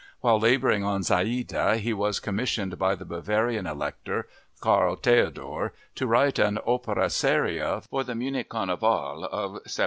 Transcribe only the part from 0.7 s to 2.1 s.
on Zaide he